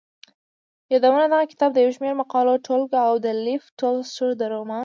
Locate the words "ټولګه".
2.65-2.99